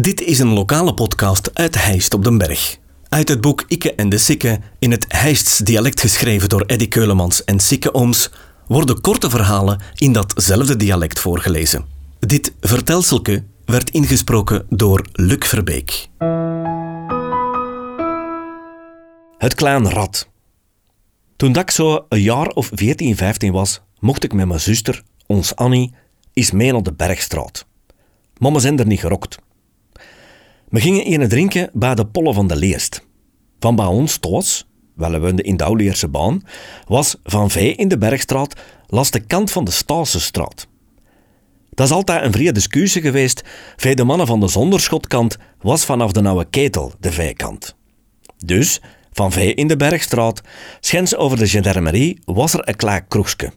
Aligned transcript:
Dit 0.00 0.20
is 0.20 0.38
een 0.38 0.52
lokale 0.52 0.94
podcast 0.94 1.50
uit 1.54 1.84
Heist 1.84 2.14
op 2.14 2.24
den 2.24 2.38
Berg. 2.38 2.78
Uit 3.08 3.28
het 3.28 3.40
boek 3.40 3.64
Ikke 3.68 3.94
en 3.94 4.08
de 4.08 4.18
Sikke, 4.18 4.60
in 4.78 4.90
het 4.90 5.04
Heists 5.08 5.58
dialect 5.58 6.00
geschreven 6.00 6.48
door 6.48 6.60
Eddy 6.66 6.88
Keulemans 6.88 7.44
en 7.44 7.60
Sikke 7.60 7.94
Ooms, 7.94 8.30
worden 8.66 9.00
korte 9.00 9.30
verhalen 9.30 9.80
in 9.94 10.12
datzelfde 10.12 10.76
dialect 10.76 11.18
voorgelezen. 11.18 11.84
Dit 12.18 12.52
vertelselke 12.60 13.44
werd 13.64 13.90
ingesproken 13.90 14.66
door 14.68 15.06
Luc 15.12 15.48
Verbeek. 15.48 16.08
Het 19.38 19.54
klein 19.54 19.90
rat. 19.90 20.28
Toen 21.36 21.56
ik 21.56 21.70
zo 21.70 22.06
een 22.08 22.22
jaar 22.22 22.46
of 22.46 22.70
14, 22.72 23.16
15 23.16 23.52
was, 23.52 23.80
mocht 23.98 24.24
ik 24.24 24.32
met 24.32 24.46
mijn 24.46 24.60
zuster, 24.60 25.02
ons 25.26 25.56
Annie, 25.56 25.94
eens 26.32 26.50
mee 26.50 26.74
op 26.74 26.84
de 26.84 26.92
Bergstraat. 26.92 27.66
Mama 28.38 28.58
zijn 28.58 28.78
er 28.78 28.86
niet 28.86 29.00
gerokt. 29.00 29.38
We 30.74 30.80
gingen 30.80 31.04
ene 31.04 31.26
drinken 31.26 31.70
bij 31.72 31.94
de 31.94 32.06
Pollen 32.06 32.34
van 32.34 32.46
de 32.46 32.56
Leest. 32.56 33.06
Van 33.58 33.76
bij 33.76 33.86
ons 33.86 34.16
thuis, 34.16 34.66
wel 34.94 35.10
we 35.10 35.18
woonden 35.18 35.44
in 35.44 35.56
de 35.56 35.64
Oudeerse 35.64 36.08
baan, 36.08 36.42
was 36.86 37.16
van 37.22 37.50
Vee 37.50 37.74
in 37.74 37.88
de 37.88 37.98
Bergstraat 37.98 38.60
langs 38.86 39.10
de 39.10 39.20
kant 39.20 39.50
van 39.50 39.64
de 39.64 39.70
Stasenstraat. 39.70 40.66
Dat 41.70 41.86
is 41.86 41.92
altijd 41.92 42.24
een 42.24 42.32
vrije 42.32 42.52
discussie 42.52 43.02
geweest. 43.02 43.42
Vee 43.76 43.94
de 43.94 44.04
mannen 44.04 44.26
van 44.26 44.40
de 44.40 44.48
zonderschotkant 44.48 45.36
was 45.60 45.84
vanaf 45.84 46.12
de 46.12 46.28
oude 46.28 46.44
ketel 46.50 46.92
de 47.00 47.12
vijkant. 47.12 47.76
Dus, 48.44 48.80
van 49.12 49.32
Vee 49.32 49.54
in 49.54 49.66
de 49.66 49.76
Bergstraat, 49.76 50.40
schens 50.80 51.16
over 51.16 51.38
de 51.38 51.46
gendarmerie, 51.46 52.18
was 52.24 52.52
er 52.52 52.68
een 52.68 52.76
klaar 52.76 53.04
kroegske. 53.04 53.52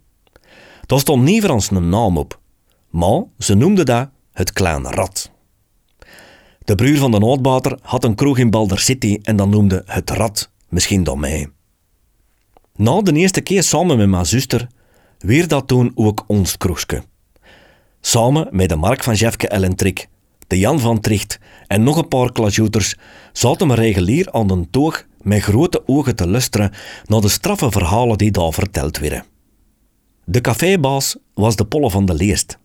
Dat 0.86 1.00
stond 1.00 1.24
niet 1.24 1.42
voor 1.42 1.54
ons 1.54 1.72
een 1.72 1.90
naam 1.90 2.18
op, 2.18 2.40
maar 2.90 3.24
ze 3.38 3.56
noemden 3.56 3.86
dat 3.86 4.10
het 4.32 4.54
Klein 4.54 4.84
Rat. 4.84 5.36
De 6.68 6.76
broer 6.76 6.98
van 6.98 7.12
de 7.12 7.20
noodbater 7.20 7.78
had 7.82 8.04
een 8.04 8.16
kroeg 8.16 8.38
in 8.38 8.50
Balder 8.50 8.80
City 8.80 9.20
en 9.24 9.36
dan 9.36 9.50
noemde 9.50 9.84
het 9.86 10.10
Rat, 10.10 10.52
misschien 10.70 11.04
dan 11.04 11.20
mij. 11.20 11.50
Na 12.76 13.02
de 13.02 13.14
eerste 13.14 13.42
keer 13.42 13.64
samen 13.64 13.98
met 13.98 14.10
mijn 14.10 14.26
zuster, 14.26 14.68
weer 15.20 15.48
dat 15.48 15.68
toen 15.68 15.92
ook 15.96 16.24
ons 16.28 16.58
kroegske. 16.58 17.04
Samen 18.02 18.48
met 18.52 18.70
de 18.70 18.76
Mark 18.76 19.04
van 19.04 19.14
Jefke 19.14 19.48
Ellentrik, 19.48 20.08
de 20.48 20.60
Jan 20.60 20.80
van 20.80 21.00
Tricht 21.00 21.40
en 21.68 21.84
nog 21.84 21.98
een 21.98 22.08
paar 22.08 22.32
klasjoeters 22.32 22.96
zaten 23.32 23.68
we 23.68 23.74
regulier 23.74 24.32
aan 24.32 24.48
de 24.48 24.68
toog 24.72 25.06
met 25.22 25.42
grote 25.42 25.84
ogen 25.86 26.16
te 26.16 26.28
luisteren 26.28 26.72
naar 27.06 27.22
de 27.22 27.30
straffe 27.30 27.72
verhalen 27.72 28.18
die 28.18 28.32
daar 28.32 28.54
verteld 28.54 28.98
werden. 28.98 29.26
De 30.24 30.42
cafébaas 30.42 31.18
was 31.34 31.56
de 31.56 31.66
Polle 31.66 31.90
van 31.90 32.06
de 32.06 32.14
Leest. 32.14 32.58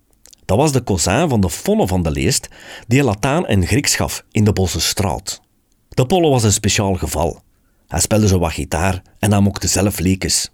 Dat 0.53 0.61
was 0.61 0.73
de 0.73 0.85
cousin 0.85 1.29
van 1.29 1.41
de 1.41 1.51
Fonne 1.51 1.87
van 1.87 2.03
de 2.03 2.11
Leest, 2.11 2.49
die 2.87 3.03
Latijn 3.03 3.47
en 3.47 3.67
Grieks 3.67 3.97
gaf 3.97 4.25
in 4.31 4.45
de 4.45 4.53
Bosse 4.53 4.81
straat. 4.81 5.41
De 5.89 6.07
Polle 6.07 6.29
was 6.29 6.43
een 6.43 6.53
speciaal 6.53 6.95
geval. 6.95 7.41
Hij 7.89 8.01
speelde 8.01 8.29
zo 8.29 8.39
wat 8.39 8.53
gitaar 8.53 9.03
en 9.19 9.31
hij 9.31 9.41
mocht 9.41 9.71
zelf 9.71 9.99
leekes. 9.99 10.51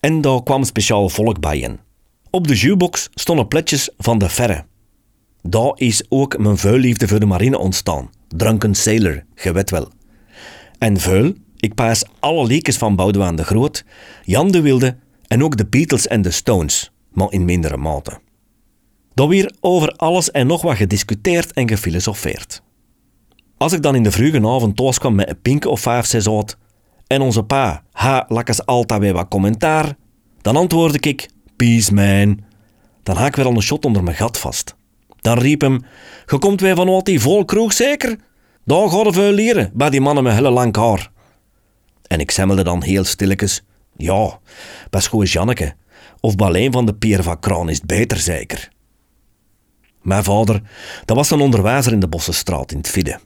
En 0.00 0.20
daar 0.20 0.42
kwam 0.42 0.64
speciaal 0.64 1.08
volk 1.08 1.40
bij 1.40 1.58
in. 1.58 1.80
Op 2.30 2.46
de 2.46 2.54
jukebox 2.54 3.08
stonden 3.14 3.48
pletjes 3.48 3.90
van 3.98 4.18
de 4.18 4.28
Ferre. 4.28 4.64
Daar 5.42 5.72
is 5.74 6.02
ook 6.08 6.38
mijn 6.38 6.58
vuilliefde 6.58 7.08
voor 7.08 7.20
de 7.20 7.26
marine 7.26 7.58
ontstaan. 7.58 8.10
Drunken 8.28 8.74
Sailor, 8.74 9.24
gewet 9.34 9.70
wel. 9.70 9.88
En 10.78 11.00
vuil, 11.00 11.32
ik 11.56 11.74
paas 11.74 12.04
alle 12.20 12.46
leekes 12.46 12.76
van 12.76 12.96
Boudewaan 12.96 13.36
de 13.36 13.44
Groot, 13.44 13.84
Jan 14.24 14.50
de 14.50 14.60
Wilde 14.60 14.96
en 15.26 15.44
ook 15.44 15.56
de 15.56 15.66
Beatles 15.66 16.06
en 16.06 16.22
de 16.22 16.30
Stones, 16.30 16.92
maar 17.10 17.32
in 17.32 17.44
mindere 17.44 17.76
mate. 17.76 18.20
Daar 19.14 19.28
weer 19.28 19.54
over 19.60 19.92
alles 19.92 20.30
en 20.30 20.46
nog 20.46 20.62
wat 20.62 20.76
gediscuteerd 20.76 21.52
en 21.52 21.68
gefilosofeerd. 21.68 22.62
Als 23.56 23.72
ik 23.72 23.82
dan 23.82 23.94
in 23.94 24.02
de 24.02 24.10
vroege 24.10 24.48
avond 24.48 24.76
thuis 24.76 24.98
kwam 24.98 25.14
met 25.14 25.28
een 25.28 25.40
pink 25.42 25.66
of 25.66 25.80
vijf, 25.80 26.06
zes 26.06 26.28
en 27.06 27.20
onze 27.20 27.42
pa, 27.42 27.82
ha, 27.92 28.24
lakkes 28.28 28.66
altijd 28.66 29.00
weer 29.00 29.12
wat 29.12 29.28
commentaar, 29.28 29.96
dan 30.40 30.56
antwoordde 30.56 31.08
ik, 31.08 31.28
peace 31.56 31.94
man. 31.94 32.40
Dan 33.02 33.16
haak 33.16 33.28
ik 33.28 33.36
weer 33.36 33.44
al 33.44 33.54
een 33.54 33.62
shot 33.62 33.84
onder 33.84 34.02
mijn 34.02 34.16
gat 34.16 34.38
vast. 34.38 34.74
Dan 35.20 35.38
riep 35.38 35.60
hem, 35.60 35.84
je 36.26 36.38
komt 36.38 36.60
weer 36.60 36.74
van 36.74 36.88
wat 36.88 37.04
die 37.04 37.20
volkroeg 37.20 37.72
zeker? 37.72 38.16
Daar 38.64 38.88
gaan 38.88 39.12
we 39.12 39.32
leren, 39.32 39.70
bij 39.74 39.90
die 39.90 40.00
mannen 40.00 40.24
met 40.24 40.34
hele 40.34 40.50
lang 40.50 40.76
haar. 40.76 41.10
En 42.06 42.20
ik 42.20 42.30
semmelde 42.30 42.64
dan 42.64 42.82
heel 42.82 43.04
stilletjes, 43.04 43.62
ja, 43.96 44.38
bij 44.90 45.00
schoon 45.00 45.24
Janneke, 45.24 45.74
of 46.20 46.36
bij 46.36 46.70
van 46.70 46.86
de 46.86 46.94
Pier 46.94 47.22
van 47.22 47.40
Kraan 47.40 47.68
is 47.68 47.80
beter 47.80 48.18
zeker. 48.18 48.70
Mijn 50.02 50.24
vader, 50.24 50.62
dat 51.04 51.16
was 51.16 51.30
een 51.30 51.40
onderwijzer 51.40 51.92
in 51.92 52.00
de 52.00 52.08
Bossenstraat 52.08 52.72
in 52.72 52.76
het 52.76 52.88
Vidde. 52.88 53.18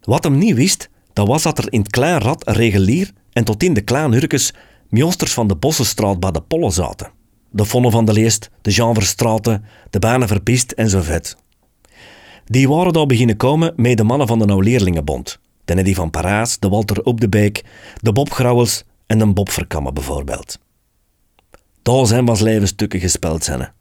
Wat 0.00 0.24
hem 0.24 0.38
niet 0.38 0.54
wist, 0.54 0.88
dat 1.12 1.26
was 1.26 1.42
dat 1.42 1.58
er 1.58 1.72
in 1.72 1.80
het 1.80 1.90
klein 1.90 2.20
rad 2.20 2.48
regulier 2.48 3.10
en 3.32 3.44
tot 3.44 3.62
in 3.62 3.74
de 3.74 3.80
kleine 3.80 4.16
hurkes 4.16 4.52
van 5.32 5.46
de 5.46 5.56
Bossenstraat 5.56 6.20
bij 6.20 6.30
de 6.30 6.40
Pollen 6.40 6.72
zaten. 6.72 7.10
De 7.50 7.64
Vonne 7.64 7.90
van 7.90 8.04
de 8.04 8.12
Leest, 8.12 8.50
de 8.62 8.70
Jean 8.70 8.94
de 9.90 9.98
Banen 9.98 10.28
Verpist 10.28 10.72
en 10.72 10.88
zo 10.88 11.00
vet. 11.00 11.36
Die 12.44 12.68
waren 12.68 12.92
daar 12.92 13.06
beginnen 13.06 13.36
komen 13.36 13.72
met 13.76 13.96
de 13.96 14.04
mannen 14.04 14.26
van 14.26 14.38
de 14.38 14.44
Nou 14.44 14.64
Leerlingenbond. 14.64 15.38
De 15.64 15.74
Neddy 15.74 15.94
van 15.94 16.10
Parijs, 16.10 16.58
de 16.58 16.68
Walter 16.68 17.02
Op 17.02 17.20
de 17.20 17.28
Beek, 17.28 17.64
de 17.96 18.12
Bob 18.12 18.30
Grauwels 18.30 18.84
en 19.06 19.18
de 19.18 19.32
Bob 19.32 19.50
Verkammen 19.50 19.94
bijvoorbeeld. 19.94 20.58
Daar 21.82 22.06
zijn 22.06 22.24
was 22.24 22.40
levensstukken 22.40 23.00
gespeld 23.00 23.44
zijn. 23.44 23.72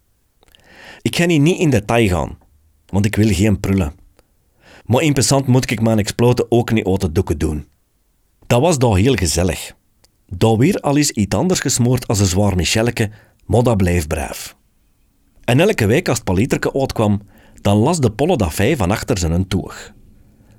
Ik 1.01 1.15
ga 1.15 1.27
hier 1.27 1.39
niet 1.39 1.59
in 1.59 1.69
detail 1.69 2.07
gaan, 2.07 2.37
want 2.85 3.05
ik 3.05 3.15
wil 3.15 3.33
geen 3.33 3.59
prullen. 3.59 3.93
Maar 4.85 5.01
in 5.01 5.13
passant 5.13 5.47
moet 5.47 5.71
ik 5.71 5.81
mijn 5.81 5.99
exploten 5.99 6.51
ook 6.51 6.71
niet 6.71 6.87
uit 6.87 7.01
de 7.01 7.11
doeken 7.11 7.37
doen. 7.37 7.67
Dat 8.47 8.61
was 8.61 8.77
daar 8.77 8.95
heel 8.95 9.15
gezellig. 9.15 9.73
Daar 10.27 10.57
weer 10.57 10.79
al 10.79 10.97
eens 10.97 11.11
iets 11.11 11.35
anders 11.35 11.59
gesmoord 11.59 12.07
als 12.07 12.19
een 12.19 12.25
zwaar 12.25 12.55
Michelke, 12.55 13.09
maar 13.45 13.63
dat 13.63 13.77
bleef 13.77 14.07
braaf. 14.07 14.55
En 15.43 15.59
elke 15.59 15.85
week 15.85 16.07
als 16.07 16.17
het 16.17 16.25
palieterke 16.25 16.73
uitkwam, 16.73 17.21
dan 17.61 17.77
las 17.77 17.99
de 17.99 18.11
polle 18.11 18.37
dat 18.37 18.53
vijf 18.53 18.77
van 18.77 18.91
achter 18.91 19.17
zijn 19.17 19.47
toeg. 19.47 19.91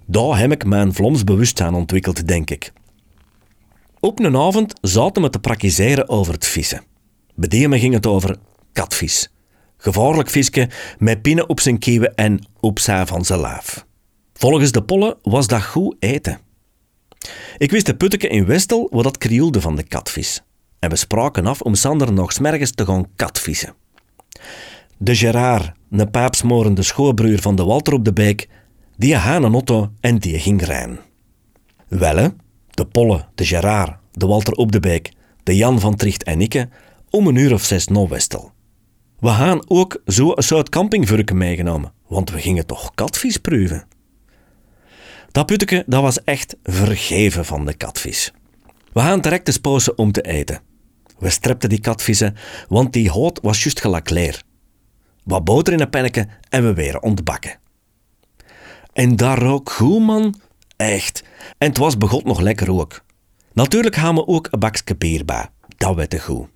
Daar 0.06 0.38
heb 0.38 0.52
ik 0.52 0.64
mijn 0.64 0.94
vloms 0.94 1.24
bewustzijn 1.24 1.74
ontwikkeld, 1.74 2.26
denk 2.26 2.50
ik. 2.50 2.72
Op 4.00 4.18
een 4.18 4.36
avond 4.36 4.74
zaten 4.80 5.22
we 5.22 5.30
te 5.30 5.38
praktiseren 5.38 6.08
over 6.08 6.32
het 6.32 6.46
vissen. 6.46 6.82
Bij 7.34 7.68
me 7.68 7.78
ging 7.78 7.94
het 7.94 8.06
over 8.06 8.36
katvis. 8.72 9.30
Gevaarlijk 9.82 10.30
visje 10.30 10.68
met 10.98 11.22
pinnen 11.22 11.48
op 11.48 11.60
zijn 11.60 11.78
kieven 11.78 12.14
en 12.14 12.46
op 12.60 12.78
zijn 12.78 13.06
van 13.06 13.24
zijn 13.24 13.40
laaf. 13.40 13.86
Volgens 14.34 14.72
de 14.72 14.82
pollen 14.82 15.16
was 15.22 15.46
dat 15.46 15.62
goed 15.62 15.96
eten. 15.98 16.38
Ik 17.58 17.70
wist 17.70 17.86
de 17.86 17.96
putteke 17.96 18.28
in 18.28 18.46
Westel 18.46 18.88
wat 18.90 19.04
dat 19.04 19.18
krioelde 19.18 19.60
van 19.60 19.76
de 19.76 19.82
katvis. 19.82 20.42
En 20.78 20.90
we 20.90 20.96
spraken 20.96 21.46
af 21.46 21.60
om 21.60 21.74
Sander 21.74 22.12
nog 22.12 22.32
smergens 22.32 22.70
te 22.70 22.84
gaan 22.84 23.06
katvissen. 23.16 23.74
De 24.96 25.16
Gerard, 25.16 25.72
een 25.90 26.10
paapsmorende 26.10 26.82
schoolbroer 26.82 27.38
van 27.38 27.56
de 27.56 27.64
Walter 27.64 27.92
op 27.92 28.04
de 28.04 28.12
Beek, 28.12 28.48
die 28.96 29.16
had 29.16 29.42
een 29.42 29.52
auto 29.52 29.90
en 30.00 30.18
die 30.18 30.38
ging 30.38 30.62
rijden. 30.62 31.00
Welle, 31.88 32.34
de 32.70 32.86
Polle, 32.86 33.24
de 33.34 33.44
Gerard, 33.44 33.96
de 34.12 34.26
Walter 34.26 34.52
op 34.52 34.72
de 34.72 34.80
Beek, 34.80 35.12
de 35.42 35.56
Jan 35.56 35.80
van 35.80 35.96
Tricht 35.96 36.22
en 36.22 36.40
ik 36.40 36.66
om 37.10 37.26
een 37.26 37.36
uur 37.36 37.52
of 37.52 37.64
zes 37.64 37.86
naar 37.86 38.08
Westel. 38.08 38.52
We 39.20 39.28
gaan 39.28 39.62
ook 39.66 40.02
zo 40.06 40.32
een 40.34 40.42
soort 40.42 40.68
campingvurken 40.68 41.36
meegenomen, 41.36 41.92
want 42.06 42.30
we 42.30 42.38
gingen 42.40 42.66
toch 42.66 42.94
katvis 42.94 43.36
proeven. 43.36 43.86
Dat 45.30 45.46
putteke 45.46 45.84
dat 45.86 46.02
was 46.02 46.24
echt 46.24 46.56
vergeven 46.62 47.44
van 47.44 47.66
de 47.66 47.74
katvis. 47.74 48.32
We 48.92 49.00
gaan 49.00 49.20
direct 49.20 49.46
de 49.46 49.52
spozen 49.52 49.98
om 49.98 50.12
te 50.12 50.22
eten. 50.22 50.60
We 51.18 51.30
strepten 51.30 51.68
die 51.68 51.80
katvissen, 51.80 52.36
want 52.68 52.92
die 52.92 53.10
hout 53.10 53.38
was 53.42 53.62
juist 53.62 53.80
gelakleer. 53.80 54.42
Wat 55.24 55.44
boter 55.44 55.72
in 55.72 55.80
een 55.80 55.90
penneke 55.90 56.28
en 56.48 56.62
we 56.64 56.74
weer 56.74 56.98
ontbakken. 56.98 57.58
En 58.92 59.16
daar 59.16 59.38
rook 59.38 59.70
goed, 59.70 60.00
man. 60.02 60.34
Echt. 60.76 61.24
En 61.58 61.68
het 61.68 61.78
was 61.78 61.98
begot 61.98 62.24
nog 62.24 62.40
lekker 62.40 62.72
ook. 62.72 63.04
Natuurlijk 63.52 63.96
gaan 63.96 64.14
we 64.14 64.26
ook 64.26 64.48
een 64.50 64.58
bakje 64.58 64.96
bier. 64.96 65.24
Dat 65.76 65.94
werd 65.94 66.20
goed. 66.20 66.48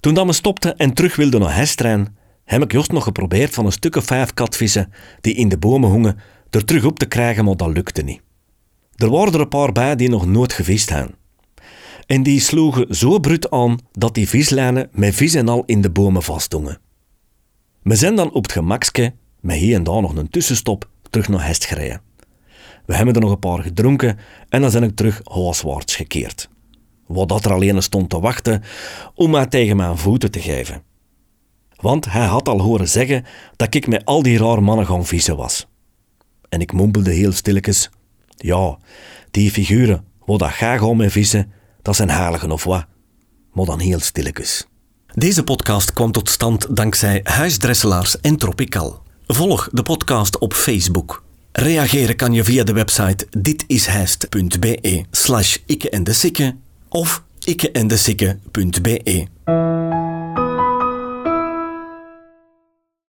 Toen 0.00 0.14
dat 0.14 0.26
me 0.26 0.32
stopte 0.32 0.74
en 0.74 0.92
terug 0.92 1.16
wilde 1.16 1.38
naar 1.38 1.56
Hestrein, 1.56 2.16
heb 2.44 2.62
ik 2.62 2.72
juist 2.72 2.92
nog 2.92 3.04
geprobeerd 3.04 3.54
van 3.54 3.66
een 3.66 3.72
stuk 3.72 3.96
of 3.96 4.04
vijf 4.04 4.34
katvissen 4.34 4.92
die 5.20 5.34
in 5.34 5.48
de 5.48 5.58
bomen 5.58 5.90
hongen, 5.90 6.18
er 6.50 6.64
terug 6.64 6.84
op 6.84 6.98
te 6.98 7.06
krijgen, 7.06 7.44
maar 7.44 7.56
dat 7.56 7.72
lukte 7.72 8.02
niet. 8.02 8.20
Er 8.96 9.10
waren 9.10 9.32
er 9.32 9.40
een 9.40 9.48
paar 9.48 9.72
bij 9.72 9.96
die 9.96 10.08
nog 10.08 10.26
nooit 10.26 10.52
gevist 10.52 10.90
hebben. 10.90 11.14
En 12.06 12.22
die 12.22 12.40
sloegen 12.40 12.94
zo 12.94 13.18
brut 13.18 13.50
aan 13.50 13.78
dat 13.92 14.14
die 14.14 14.28
vislijnen 14.28 14.88
met 14.92 15.14
vis 15.14 15.34
en 15.34 15.48
al 15.48 15.62
in 15.66 15.80
de 15.80 15.90
bomen 15.90 16.22
vastdongen. 16.22 16.78
We 17.82 17.96
zijn 17.96 18.14
dan 18.14 18.32
op 18.32 18.42
het 18.42 18.52
gemakske, 18.52 19.14
met 19.40 19.56
hier 19.56 19.74
en 19.74 19.82
daar 19.82 20.00
nog 20.00 20.16
een 20.16 20.30
tussenstop, 20.30 20.88
terug 21.10 21.28
naar 21.28 21.46
Hest 21.46 21.64
gereden. 21.64 22.00
We 22.86 22.94
hebben 22.94 23.14
er 23.14 23.20
nog 23.20 23.30
een 23.30 23.38
paar 23.38 23.62
gedronken 23.62 24.18
en 24.48 24.60
dan 24.60 24.70
zijn 24.70 24.82
ik 24.82 24.96
terug 24.96 25.20
huiswaarts 25.24 25.96
gekeerd 25.96 26.48
wat 27.12 27.28
dat 27.28 27.44
er 27.44 27.52
alleen 27.52 27.82
stond 27.82 28.10
te 28.10 28.20
wachten 28.20 28.62
om 29.14 29.30
mij 29.30 29.46
tegen 29.46 29.76
mijn 29.76 29.98
voeten 29.98 30.30
te 30.30 30.40
geven. 30.40 30.82
Want 31.76 32.12
hij 32.12 32.26
had 32.26 32.48
al 32.48 32.60
horen 32.60 32.88
zeggen 32.88 33.24
dat 33.56 33.74
ik 33.74 33.86
met 33.86 34.04
al 34.04 34.22
die 34.22 34.38
rare 34.38 34.60
mannen 34.60 34.86
gaan 34.86 35.06
vissen 35.06 35.36
was. 35.36 35.66
en 36.48 36.60
ik 36.60 36.72
mompelde 36.72 37.12
heel 37.12 37.32
stilletjes. 37.32 37.90
Ja, 38.36 38.78
die 39.30 39.50
figuren, 39.50 40.04
wat 40.24 40.38
dat 40.38 40.80
om 40.80 40.96
me 40.96 41.10
vissen, 41.10 41.52
dat 41.82 41.96
zijn 41.96 42.08
haligen 42.08 42.50
of 42.50 42.64
wat. 42.64 42.86
Maar 43.52 43.64
dan 43.64 43.80
heel 43.80 44.00
stilletjes. 44.00 44.66
Deze 45.14 45.44
podcast 45.44 45.92
kwam 45.92 46.12
tot 46.12 46.28
stand 46.28 46.76
dankzij 46.76 47.20
Huisdresselaars 47.22 48.20
en 48.20 48.36
Tropical. 48.36 49.02
Volg 49.26 49.68
de 49.72 49.82
podcast 49.82 50.38
op 50.38 50.54
Facebook. 50.54 51.22
Reageren 51.52 52.16
kan 52.16 52.32
je 52.32 52.44
via 52.44 52.64
de 52.64 52.72
website 52.72 53.26
ditishijst.be 53.30 55.04
slash 55.10 55.56
en 55.90 56.04
de 56.04 56.12
of 56.90 57.22
ikkeendesikke.be. 57.44 59.28